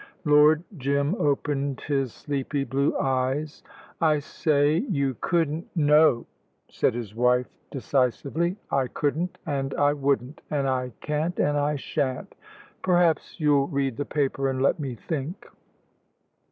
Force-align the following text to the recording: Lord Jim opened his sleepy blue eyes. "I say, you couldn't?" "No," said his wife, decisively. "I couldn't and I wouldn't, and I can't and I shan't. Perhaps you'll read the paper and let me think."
Lord 0.25 0.63
Jim 0.77 1.13
opened 1.19 1.81
his 1.81 2.11
sleepy 2.11 2.63
blue 2.63 2.97
eyes. 2.97 3.61
"I 4.01 4.17
say, 4.17 4.77
you 4.77 5.15
couldn't?" 5.21 5.67
"No," 5.75 6.25
said 6.71 6.95
his 6.95 7.13
wife, 7.13 7.45
decisively. 7.69 8.57
"I 8.71 8.87
couldn't 8.87 9.37
and 9.45 9.75
I 9.75 9.93
wouldn't, 9.93 10.41
and 10.49 10.67
I 10.67 10.93
can't 11.01 11.37
and 11.37 11.55
I 11.55 11.75
shan't. 11.75 12.33
Perhaps 12.81 13.39
you'll 13.39 13.67
read 13.67 13.95
the 13.95 14.05
paper 14.05 14.49
and 14.49 14.59
let 14.63 14.79
me 14.79 14.95
think." 14.95 15.45